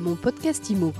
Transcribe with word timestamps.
Mon 0.00 0.16
podcast 0.16 0.70
IMO. 0.70 0.94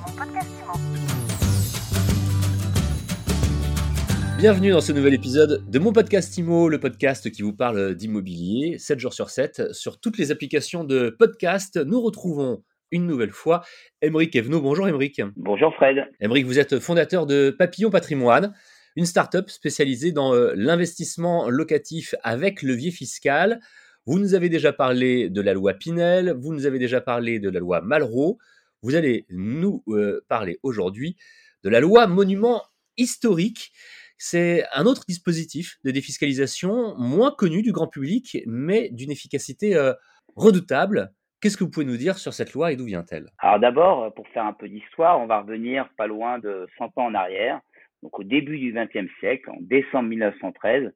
Bienvenue 4.37 4.73
dans 4.73 4.83
ce 4.83 4.93
nouvel 4.93 5.15
épisode 5.15 5.65
de 5.71 5.79
mon 5.79 5.91
podcast 5.91 6.37
IMO, 6.37 6.69
le 6.69 6.79
podcast 6.79 7.31
qui 7.31 7.41
vous 7.41 7.55
parle 7.55 7.95
d'immobilier, 7.95 8.77
7 8.77 8.99
jours 8.99 9.15
sur 9.15 9.31
7, 9.31 9.73
sur 9.73 10.01
toutes 10.01 10.19
les 10.19 10.33
applications 10.33 10.85
de 10.85 11.09
podcast. 11.19 11.79
Nous 11.79 11.99
retrouvons 12.03 12.63
une 12.91 13.07
nouvelle 13.07 13.31
fois 13.31 13.63
Émeric 14.03 14.37
Evenot. 14.37 14.61
Bonjour 14.61 14.87
Émeric. 14.87 15.23
Bonjour 15.35 15.75
Fred. 15.77 16.05
Émeric, 16.21 16.45
vous 16.45 16.59
êtes 16.59 16.79
fondateur 16.79 17.25
de 17.25 17.49
Papillon 17.49 17.89
Patrimoine, 17.89 18.53
une 18.97 19.07
start-up 19.07 19.49
spécialisée 19.49 20.13
dans 20.13 20.35
euh, 20.35 20.53
l'investissement 20.55 21.49
locatif 21.49 22.15
avec 22.23 22.61
levier 22.61 22.91
fiscal. 22.91 23.61
Vous 24.05 24.19
nous 24.19 24.35
avez 24.35 24.51
déjà 24.51 24.75
parlé 24.75 25.31
de 25.31 25.41
la 25.41 25.55
loi 25.55 25.73
Pinel, 25.73 26.35
vous 26.39 26.53
nous 26.53 26.67
avez 26.67 26.79
déjà 26.79 27.01
parlé 27.01 27.39
de 27.39 27.49
la 27.49 27.61
loi 27.61 27.81
Malraux. 27.81 28.37
Vous 28.83 28.95
allez 28.95 29.27
nous 29.29 29.83
euh, 29.89 30.25
parler 30.29 30.59
aujourd'hui 30.63 31.17
de 31.65 31.69
la 31.69 31.81
loi 31.81 32.07
monument 32.07 32.63
historique. 32.97 33.73
C'est 34.17 34.65
un 34.75 34.87
autre 34.87 35.03
dispositif 35.07 35.77
de 35.85 35.91
défiscalisation 35.91 36.95
moins 36.97 37.31
connu 37.31 37.61
du 37.61 37.73
grand 37.73 37.89
public, 37.89 38.39
mais 38.47 38.89
d'une 38.91 39.11
efficacité 39.11 39.77
euh, 39.77 39.93
redoutable. 40.35 41.13
Qu'est-ce 41.41 41.59
que 41.59 41.65
vous 41.65 41.71
pouvez 41.71 41.85
nous 41.85 41.99
dire 41.99 42.17
sur 42.17 42.33
cette 42.33 42.55
loi 42.55 42.73
et 42.73 42.77
d'où 42.77 42.87
vient-elle? 42.87 43.29
Alors 43.39 43.61
d'abord, 43.61 44.15
pour 44.15 44.27
faire 44.29 44.47
un 44.47 44.55
peu 44.55 44.69
d'histoire, 44.69 45.21
on 45.21 45.27
va 45.27 45.43
revenir 45.43 45.91
pas 45.99 46.07
loin 46.07 46.39
de 46.39 46.67
100 46.79 46.85
ans 46.97 47.07
en 47.07 47.15
arrière. 47.15 47.61
Donc 48.03 48.19
au 48.19 48.25
début 48.25 48.59
du 48.59 48.73
XXe 48.73 49.11
siècle, 49.21 49.51
en 49.51 49.59
décembre 49.61 50.09
1913, 50.09 50.91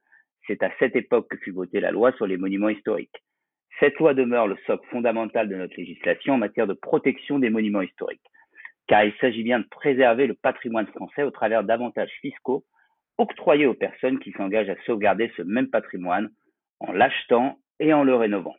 c'est 0.47 0.63
à 0.63 0.71
cette 0.79 0.97
époque 0.97 1.29
que 1.31 1.37
fut 1.37 1.53
votée 1.53 1.81
la 1.81 1.91
loi 1.91 2.13
sur 2.13 2.27
les 2.27 2.39
monuments 2.39 2.71
historiques. 2.71 3.23
Cette 3.81 3.99
loi 3.99 4.15
demeure 4.15 4.47
le 4.47 4.57
socle 4.67 4.87
fondamental 4.89 5.49
de 5.49 5.57
notre 5.57 5.77
législation 5.77 6.35
en 6.35 6.39
matière 6.39 6.67
de 6.67 6.75
protection 6.75 7.39
des 7.39 7.51
monuments 7.51 7.83
historiques, 7.83 8.31
car 8.87 9.05
il 9.05 9.13
s'agit 9.21 9.43
bien 9.43 9.59
de 9.59 9.67
préserver 9.69 10.27
le 10.27 10.35
patrimoine 10.35 10.87
français 10.87 11.23
au 11.23 11.31
travers 11.31 11.65
d'avantages 11.65 12.13
fiscaux 12.21 12.65
octroyés 13.19 13.67
aux 13.67 13.75
personnes 13.75 14.19
qui 14.19 14.33
s'engagent 14.33 14.71
à 14.71 14.81
sauvegarder 14.87 15.33
ce 15.37 15.43
même 15.43 15.71
patrimoine 15.71 16.31
en 16.81 16.93
l'achetant 16.93 17.59
et 17.81 17.93
en 17.93 18.05
le 18.05 18.15
rénovant. 18.15 18.57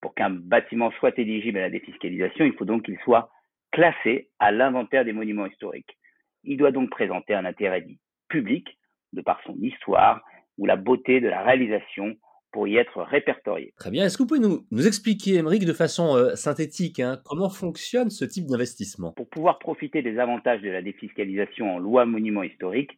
Pour 0.00 0.14
qu'un 0.14 0.30
bâtiment 0.30 0.90
soit 0.92 1.18
éligible 1.18 1.58
à 1.58 1.62
la 1.62 1.70
défiscalisation, 1.70 2.44
il 2.44 2.52
faut 2.54 2.64
donc 2.64 2.84
qu'il 2.84 2.98
soit 2.98 3.30
classé 3.72 4.28
à 4.38 4.52
l'inventaire 4.52 5.04
des 5.04 5.12
monuments 5.12 5.46
historiques. 5.46 5.96
Il 6.44 6.56
doit 6.56 6.70
donc 6.70 6.90
présenter 6.90 7.34
un 7.34 7.44
intérêt 7.44 7.80
dit 7.80 7.98
public, 8.28 8.78
de 9.12 9.22
par 9.22 9.40
son 9.44 9.56
histoire 9.60 10.22
ou 10.58 10.66
la 10.66 10.76
beauté 10.76 11.20
de 11.20 11.28
la 11.28 11.42
réalisation 11.42 12.16
pour 12.56 12.66
y 12.66 12.78
être 12.78 13.02
répertorié. 13.02 13.74
Très 13.76 13.90
bien. 13.90 14.06
Est-ce 14.06 14.16
que 14.16 14.22
vous 14.22 14.28
pouvez 14.28 14.40
nous, 14.40 14.64
nous 14.70 14.86
expliquer, 14.86 15.34
Émeric, 15.34 15.66
de 15.66 15.74
façon 15.74 16.16
euh, 16.16 16.36
synthétique, 16.36 17.00
hein, 17.00 17.18
comment 17.26 17.50
fonctionne 17.50 18.08
ce 18.08 18.24
type 18.24 18.46
d'investissement? 18.46 19.12
Pour 19.12 19.28
pouvoir 19.28 19.58
profiter 19.58 20.00
des 20.00 20.18
avantages 20.18 20.62
de 20.62 20.70
la 20.70 20.80
défiscalisation 20.80 21.74
en 21.74 21.78
loi 21.78 22.06
monument 22.06 22.42
historique, 22.42 22.96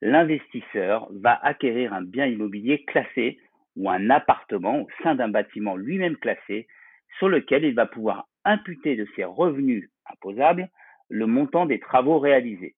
l'investisseur 0.00 1.08
va 1.10 1.32
acquérir 1.42 1.92
un 1.92 2.02
bien 2.02 2.26
immobilier 2.26 2.84
classé 2.84 3.40
ou 3.74 3.90
un 3.90 4.10
appartement 4.10 4.82
au 4.82 4.86
sein 5.02 5.16
d'un 5.16 5.28
bâtiment 5.28 5.74
lui-même 5.74 6.16
classé 6.16 6.68
sur 7.18 7.28
lequel 7.28 7.64
il 7.64 7.74
va 7.74 7.86
pouvoir 7.86 8.28
imputer 8.44 8.94
de 8.94 9.08
ses 9.16 9.24
revenus 9.24 9.90
imposables 10.08 10.68
le 11.08 11.26
montant 11.26 11.66
des 11.66 11.80
travaux 11.80 12.20
réalisés. 12.20 12.76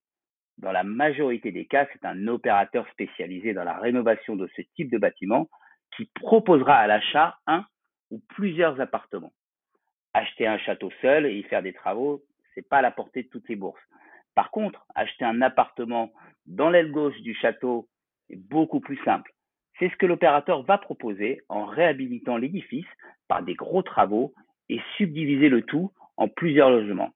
Dans 0.57 0.71
la 0.71 0.83
majorité 0.83 1.51
des 1.51 1.65
cas, 1.65 1.85
c'est 1.93 2.07
un 2.07 2.27
opérateur 2.27 2.87
spécialisé 2.89 3.53
dans 3.53 3.63
la 3.63 3.77
rénovation 3.77 4.35
de 4.35 4.49
ce 4.55 4.63
type 4.75 4.91
de 4.91 4.97
bâtiment 4.97 5.47
qui 5.95 6.05
proposera 6.15 6.75
à 6.75 6.87
l'achat 6.87 7.37
un 7.47 7.65
ou 8.11 8.21
plusieurs 8.29 8.79
appartements. 8.79 9.33
Acheter 10.13 10.47
un 10.47 10.57
château 10.59 10.91
seul 11.01 11.25
et 11.25 11.35
y 11.35 11.43
faire 11.43 11.63
des 11.63 11.73
travaux, 11.73 12.23
c'est 12.53 12.67
pas 12.67 12.77
à 12.77 12.81
la 12.81 12.91
portée 12.91 13.23
de 13.23 13.29
toutes 13.29 13.49
les 13.49 13.55
bourses. 13.55 13.81
Par 14.35 14.51
contre, 14.51 14.85
acheter 14.95 15.25
un 15.25 15.41
appartement 15.41 16.11
dans 16.45 16.69
l'aile 16.69 16.91
gauche 16.91 17.19
du 17.21 17.33
château 17.35 17.87
est 18.29 18.35
beaucoup 18.35 18.79
plus 18.79 18.97
simple. 19.03 19.31
C'est 19.79 19.89
ce 19.89 19.95
que 19.95 20.05
l'opérateur 20.05 20.63
va 20.63 20.77
proposer 20.77 21.41
en 21.49 21.65
réhabilitant 21.65 22.37
l'édifice 22.37 22.87
par 23.27 23.43
des 23.43 23.55
gros 23.55 23.81
travaux 23.81 24.33
et 24.69 24.79
subdiviser 24.97 25.49
le 25.49 25.63
tout 25.63 25.91
en 26.17 26.27
plusieurs 26.27 26.69
logements. 26.69 27.11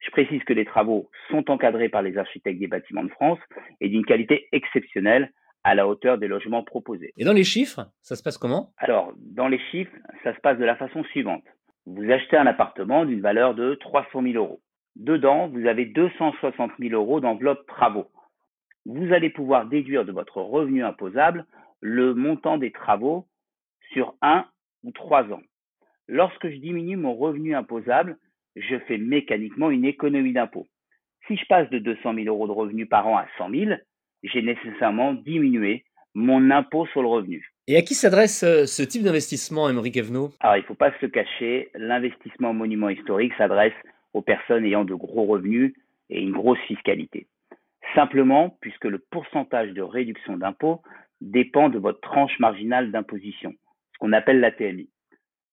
Je 0.00 0.10
précise 0.10 0.42
que 0.44 0.52
les 0.52 0.64
travaux 0.64 1.08
sont 1.30 1.48
encadrés 1.48 1.88
par 1.88 2.02
les 2.02 2.18
architectes 2.18 2.58
des 2.58 2.66
bâtiments 2.66 3.04
de 3.04 3.10
France 3.10 3.38
et 3.80 3.88
d'une 3.88 4.04
qualité 4.04 4.48
exceptionnelle 4.50 5.32
à 5.64 5.74
la 5.74 5.86
hauteur 5.86 6.18
des 6.18 6.28
logements 6.28 6.62
proposés. 6.62 7.12
Et 7.16 7.24
dans 7.24 7.32
les 7.32 7.44
chiffres, 7.44 7.86
ça 8.02 8.16
se 8.16 8.22
passe 8.22 8.38
comment? 8.38 8.70
Alors, 8.78 9.12
dans 9.16 9.48
les 9.48 9.60
chiffres, 9.70 9.94
ça 10.24 10.34
se 10.34 10.40
passe 10.40 10.58
de 10.58 10.64
la 10.64 10.76
façon 10.76 11.04
suivante. 11.04 11.44
Vous 11.86 12.10
achetez 12.10 12.36
un 12.36 12.46
appartement 12.46 13.04
d'une 13.04 13.20
valeur 13.20 13.54
de 13.54 13.74
300 13.74 14.22
000 14.22 14.34
euros. 14.34 14.60
Dedans, 14.96 15.48
vous 15.48 15.66
avez 15.66 15.86
260 15.86 16.72
000 16.78 16.94
euros 16.94 17.20
d'enveloppe 17.20 17.66
travaux. 17.66 18.08
Vous 18.84 19.12
allez 19.12 19.30
pouvoir 19.30 19.66
déduire 19.66 20.04
de 20.04 20.12
votre 20.12 20.38
revenu 20.40 20.84
imposable 20.84 21.46
le 21.80 22.14
montant 22.14 22.58
des 22.58 22.72
travaux 22.72 23.26
sur 23.92 24.14
un 24.22 24.46
ou 24.84 24.92
trois 24.92 25.24
ans. 25.32 25.42
Lorsque 26.08 26.48
je 26.48 26.56
diminue 26.56 26.96
mon 26.96 27.14
revenu 27.14 27.54
imposable, 27.54 28.18
je 28.56 28.78
fais 28.80 28.98
mécaniquement 28.98 29.70
une 29.70 29.84
économie 29.84 30.32
d'impôt. 30.32 30.68
Si 31.26 31.36
je 31.36 31.46
passe 31.46 31.70
de 31.70 31.78
200 31.78 32.14
000 32.14 32.26
euros 32.26 32.46
de 32.46 32.52
revenus 32.52 32.88
par 32.88 33.06
an 33.06 33.16
à 33.16 33.26
100 33.38 33.50
000, 33.50 33.70
j'ai 34.22 34.42
nécessairement 34.42 35.14
diminué 35.14 35.84
mon 36.14 36.50
impôt 36.50 36.86
sur 36.86 37.02
le 37.02 37.08
revenu. 37.08 37.52
Et 37.68 37.76
à 37.76 37.82
qui 37.82 37.94
s'adresse 37.94 38.42
euh, 38.42 38.66
ce 38.66 38.82
type 38.82 39.02
d'investissement, 39.02 39.68
Émeric 39.68 39.96
Evenot? 39.96 40.30
Alors, 40.40 40.56
il 40.56 40.60
ne 40.60 40.66
faut 40.66 40.74
pas 40.74 40.90
se 40.92 41.06
le 41.06 41.08
cacher, 41.08 41.70
l'investissement 41.74 42.50
en 42.50 42.54
monument 42.54 42.88
historique 42.88 43.32
s'adresse 43.38 43.72
aux 44.12 44.22
personnes 44.22 44.64
ayant 44.64 44.84
de 44.84 44.94
gros 44.94 45.24
revenus 45.24 45.74
et 46.10 46.20
une 46.20 46.32
grosse 46.32 46.58
fiscalité. 46.66 47.28
Simplement, 47.94 48.56
puisque 48.60 48.84
le 48.84 48.98
pourcentage 48.98 49.70
de 49.72 49.82
réduction 49.82 50.36
d'impôt 50.36 50.82
dépend 51.20 51.68
de 51.68 51.78
votre 51.78 52.00
tranche 52.00 52.38
marginale 52.40 52.90
d'imposition, 52.90 53.54
ce 53.94 53.98
qu'on 53.98 54.12
appelle 54.12 54.40
la 54.40 54.50
TMI. 54.50 54.88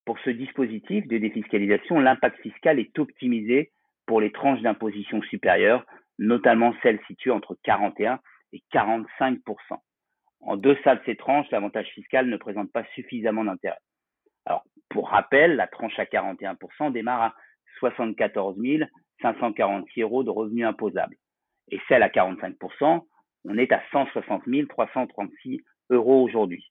Pour 0.05 0.17
ce 0.25 0.31
dispositif 0.31 1.07
de 1.07 1.17
défiscalisation, 1.17 1.99
l'impact 1.99 2.41
fiscal 2.41 2.79
est 2.79 2.97
optimisé 2.97 3.71
pour 4.07 4.19
les 4.19 4.31
tranches 4.31 4.61
d'imposition 4.61 5.21
supérieures, 5.21 5.85
notamment 6.17 6.73
celles 6.81 6.99
situées 7.07 7.31
entre 7.31 7.55
41 7.63 8.19
et 8.53 8.63
45 8.71 9.39
En 10.41 10.57
deçà 10.57 10.95
de 10.95 11.01
ces 11.05 11.15
tranches, 11.15 11.49
l'avantage 11.51 11.87
fiscal 11.87 12.27
ne 12.27 12.37
présente 12.37 12.71
pas 12.71 12.83
suffisamment 12.95 13.45
d'intérêt. 13.45 13.79
Alors, 14.45 14.63
pour 14.89 15.09
rappel, 15.09 15.55
la 15.55 15.67
tranche 15.67 15.97
à 15.99 16.05
41 16.05 16.57
démarre 16.91 17.21
à 17.21 17.35
74 17.79 18.57
546 19.21 20.01
euros 20.01 20.23
de 20.23 20.29
revenus 20.29 20.65
imposables. 20.65 21.15
Et 21.71 21.79
celle 21.87 22.03
à 22.03 22.09
45 22.09 22.55
on 23.45 23.57
est 23.57 23.71
à 23.71 23.81
160 23.91 24.43
336 24.69 25.61
euros 25.91 26.23
aujourd'hui. 26.23 26.65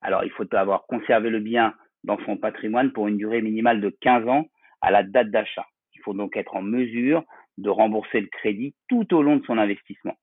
Alors, 0.00 0.24
il 0.24 0.30
faut 0.30 0.52
avoir 0.54 0.86
conservé 0.86 1.30
le 1.30 1.40
bien 1.40 1.74
dans 2.02 2.18
son 2.26 2.36
patrimoine 2.36 2.92
pour 2.92 3.08
une 3.08 3.16
durée 3.16 3.40
minimale 3.42 3.80
de 3.80 3.90
15 4.00 4.28
ans 4.28 4.46
à 4.80 4.90
la 4.90 5.02
date 5.02 5.30
d'achat. 5.30 5.66
Il 5.94 6.02
faut 6.02 6.12
donc 6.12 6.36
être 6.36 6.56
en 6.56 6.62
mesure 6.62 7.24
de 7.56 7.70
rembourser 7.70 8.20
le 8.20 8.26
crédit 8.26 8.74
tout 8.88 9.14
au 9.14 9.22
long 9.22 9.36
de 9.36 9.46
son 9.46 9.56
investissement. 9.56 10.16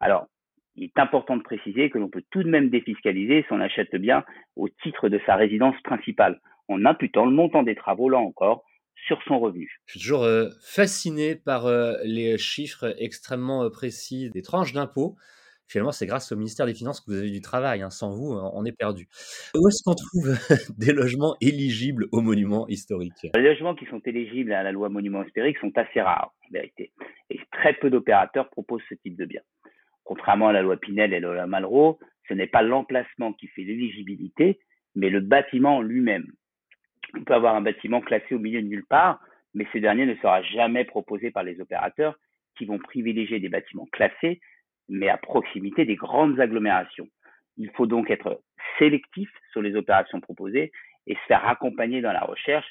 Alors, 0.00 0.26
il 0.76 0.84
est 0.84 0.98
important 0.98 1.36
de 1.36 1.42
préciser 1.42 1.90
que 1.90 1.98
l'on 1.98 2.08
peut 2.08 2.22
tout 2.30 2.42
de 2.42 2.48
même 2.48 2.70
défiscaliser 2.70 3.42
si 3.46 3.52
on 3.52 3.60
achète 3.60 3.92
le 3.92 3.98
bien 3.98 4.24
au 4.56 4.68
titre 4.82 5.08
de 5.08 5.20
sa 5.26 5.36
résidence 5.36 5.76
principale, 5.84 6.40
en 6.68 6.84
imputant 6.86 7.26
le 7.26 7.32
montant 7.32 7.62
des 7.62 7.74
travaux, 7.74 8.08
là 8.08 8.18
encore, 8.18 8.64
sur 9.06 9.22
son 9.24 9.38
revenu. 9.38 9.70
Je 9.86 9.92
suis 9.92 10.00
toujours 10.00 10.24
euh, 10.24 10.48
fasciné 10.62 11.34
par 11.34 11.66
euh, 11.66 11.94
les 12.04 12.38
chiffres 12.38 12.94
extrêmement 12.98 13.64
euh, 13.64 13.70
précis 13.70 14.30
des 14.30 14.42
tranches 14.42 14.72
d'impôts 14.72 15.16
finalement, 15.66 15.92
c'est 15.92 16.06
grâce 16.06 16.32
au 16.32 16.36
ministère 16.36 16.66
des 16.66 16.74
Finances 16.74 17.00
que 17.00 17.12
vous 17.12 17.18
avez 17.18 17.30
du 17.30 17.40
travail. 17.40 17.82
Hein. 17.82 17.90
Sans 17.90 18.10
vous, 18.10 18.32
on 18.32 18.64
est 18.64 18.76
perdu. 18.76 19.06
Où 19.54 19.68
est-ce 19.68 19.84
qu'on 19.84 19.94
trouve 19.94 20.34
des 20.78 20.92
logements 20.92 21.36
éligibles 21.40 22.08
aux 22.10 22.22
monuments 22.22 22.66
historiques? 22.66 23.28
Les 23.36 23.42
logements 23.42 23.76
qui 23.76 23.86
sont 23.86 24.00
éligibles 24.04 24.52
à 24.52 24.64
la 24.64 24.72
loi 24.72 24.88
monuments 24.88 25.22
historiques 25.22 25.58
sont 25.58 25.70
assez 25.76 26.00
rares, 26.00 26.34
en 26.44 26.52
vérité. 26.52 26.90
Et 27.30 27.38
très 27.52 27.74
peu 27.74 27.88
d'opérateurs 27.88 28.50
proposent 28.50 28.82
ce 28.88 28.94
type 28.94 29.16
de 29.16 29.26
bien. 29.26 29.42
Contrairement 30.10 30.48
à 30.48 30.52
la 30.52 30.62
loi 30.62 30.76
Pinel 30.76 31.14
et 31.14 31.20
la 31.20 31.32
loi 31.32 31.46
Malraux, 31.46 32.00
ce 32.26 32.34
n'est 32.34 32.48
pas 32.48 32.62
l'emplacement 32.62 33.32
qui 33.32 33.46
fait 33.46 33.62
l'éligibilité, 33.62 34.58
mais 34.96 35.08
le 35.08 35.20
bâtiment 35.20 35.80
lui-même. 35.82 36.26
On 37.16 37.22
peut 37.22 37.34
avoir 37.34 37.54
un 37.54 37.60
bâtiment 37.60 38.00
classé 38.00 38.34
au 38.34 38.40
milieu 38.40 38.60
de 38.60 38.66
nulle 38.66 38.84
part, 38.86 39.20
mais 39.54 39.68
ce 39.72 39.78
dernier 39.78 40.06
ne 40.06 40.16
sera 40.16 40.42
jamais 40.42 40.84
proposé 40.84 41.30
par 41.30 41.44
les 41.44 41.60
opérateurs 41.60 42.16
qui 42.58 42.64
vont 42.64 42.78
privilégier 42.78 43.38
des 43.38 43.48
bâtiments 43.48 43.86
classés 43.92 44.40
mais 44.88 45.08
à 45.08 45.16
proximité 45.16 45.84
des 45.84 45.94
grandes 45.94 46.40
agglomérations. 46.40 47.06
Il 47.56 47.70
faut 47.76 47.86
donc 47.86 48.10
être 48.10 48.42
sélectif 48.80 49.30
sur 49.52 49.62
les 49.62 49.76
opérations 49.76 50.20
proposées 50.20 50.72
et 51.06 51.14
se 51.14 51.26
faire 51.28 51.46
accompagner 51.46 52.00
dans 52.00 52.12
la 52.12 52.22
recherche 52.24 52.66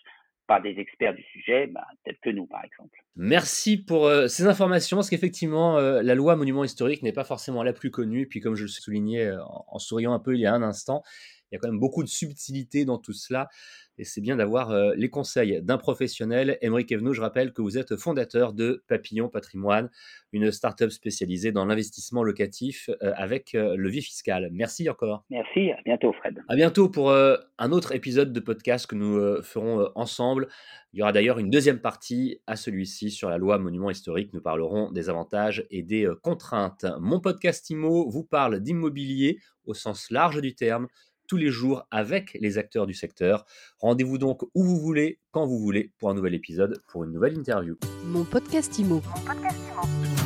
par 0.49 0.63
des 0.63 0.79
experts 0.79 1.13
du 1.13 1.21
sujet, 1.31 1.67
bah, 1.67 1.85
tels 2.03 2.17
que 2.23 2.31
nous, 2.31 2.47
par 2.47 2.65
exemple. 2.65 2.97
Merci 3.15 3.77
pour 3.77 4.07
euh, 4.07 4.27
ces 4.27 4.47
informations, 4.47 4.97
parce 4.97 5.07
qu'effectivement, 5.11 5.77
euh, 5.77 6.01
la 6.01 6.15
loi 6.15 6.35
monument 6.35 6.63
historique 6.63 7.03
n'est 7.03 7.13
pas 7.13 7.23
forcément 7.23 7.61
la 7.61 7.71
plus 7.71 7.91
connue. 7.91 8.27
Puis, 8.27 8.39
comme 8.39 8.55
je 8.55 8.63
le 8.63 8.67
soulignais 8.67 9.27
euh, 9.27 9.37
en 9.43 9.77
souriant 9.77 10.11
un 10.11 10.19
peu 10.19 10.33
il 10.33 10.41
y 10.41 10.47
a 10.47 10.53
un 10.53 10.63
instant, 10.63 11.03
Il 11.51 11.55
y 11.55 11.57
a 11.57 11.59
quand 11.59 11.69
même 11.69 11.79
beaucoup 11.79 12.03
de 12.03 12.09
subtilité 12.09 12.85
dans 12.85 12.97
tout 12.97 13.13
cela 13.13 13.49
et 13.99 14.05
c'est 14.05 14.21
bien 14.21 14.37
d'avoir 14.37 14.71
euh, 14.71 14.93
les 14.95 15.09
conseils 15.09 15.61
d'un 15.61 15.77
professionnel. 15.77 16.57
Émeric 16.61 16.89
Evenot, 16.93 17.13
je 17.13 17.19
rappelle 17.19 17.51
que 17.51 17.61
vous 17.61 17.77
êtes 17.77 17.97
fondateur 17.97 18.53
de 18.53 18.81
Papillon 18.87 19.27
Patrimoine, 19.27 19.89
une 20.31 20.51
start-up 20.51 20.89
spécialisée 20.89 21.51
dans 21.51 21.65
l'investissement 21.65 22.23
locatif 22.23 22.89
euh, 22.89 23.11
avec 23.17 23.55
euh, 23.55 23.75
levier 23.75 23.99
fiscal. 23.99 24.47
Merci 24.53 24.89
encore. 24.89 25.25
Merci, 25.29 25.71
à 25.71 25.81
bientôt 25.83 26.13
Fred. 26.13 26.41
À 26.47 26.55
bientôt 26.55 26.87
pour 26.87 27.11
un 27.11 27.71
autre 27.71 27.93
épisode 27.93 28.31
de 28.31 28.39
podcast 28.39 28.87
que 28.87 28.95
nous 28.95 29.41
ferons 29.43 29.89
ensemble. 29.95 30.47
Il 30.93 30.99
y 30.99 31.01
aura 31.01 31.11
d'ailleurs 31.11 31.39
une 31.39 31.49
deuxième 31.49 31.79
partie 31.79 32.39
à 32.47 32.55
celui-ci 32.55 33.11
sur 33.11 33.29
la 33.29 33.37
loi 33.37 33.57
monument 33.57 33.89
historique. 33.89 34.33
Nous 34.33 34.41
parlerons 34.41 34.91
des 34.91 35.09
avantages 35.09 35.65
et 35.71 35.83
des 35.83 36.09
contraintes. 36.23 36.85
Mon 37.01 37.19
podcast 37.19 37.69
IMO 37.69 38.09
vous 38.09 38.23
parle 38.23 38.61
d'immobilier 38.61 39.39
au 39.65 39.73
sens 39.73 40.09
large 40.09 40.41
du 40.41 40.55
terme 40.55 40.87
tous 41.29 41.37
les 41.37 41.51
jours 41.51 41.87
avec 41.91 42.37
les 42.41 42.57
acteurs 42.57 42.87
du 42.87 42.93
secteur. 42.93 43.45
Rendez-vous 43.79 44.17
donc 44.17 44.41
où 44.53 44.63
vous 44.65 44.77
voulez, 44.77 45.19
quand 45.31 45.45
vous 45.45 45.59
voulez, 45.59 45.93
pour 45.99 46.09
un 46.09 46.15
nouvel 46.15 46.33
épisode, 46.33 46.81
pour 46.89 47.05
une 47.05 47.11
nouvelle 47.13 47.37
interview. 47.37 47.77
Mon 48.03 48.25
podcast 48.25 48.77
Mon 48.79 48.99
podcast 48.99 49.59
IMO. 49.71 50.18